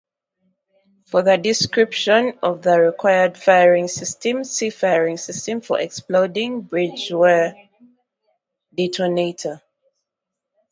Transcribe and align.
For 1.05 1.21
the 1.21 1.37
description 1.37 2.33
of 2.41 2.63
the 2.63 2.79
required 2.79 3.37
firing 3.37 3.87
system, 3.87 4.43
see 4.43 4.71
Firing 4.71 5.17
system 5.17 5.61
for 5.61 5.79
exploding-bridgewire 5.79 7.69
detonator. 8.75 9.61